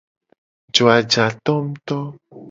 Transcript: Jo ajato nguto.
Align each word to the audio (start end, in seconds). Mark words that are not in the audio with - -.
Jo 0.77 0.87
ajato 0.95 1.53
nguto. 1.67 1.99